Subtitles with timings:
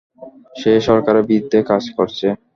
[0.59, 2.27] সে সরকারের বিরুদ্ধে কাজ করছে।